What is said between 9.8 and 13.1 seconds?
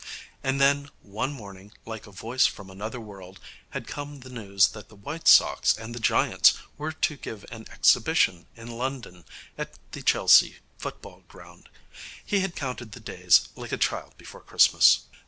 the Chelsea Football Ground. He had counted the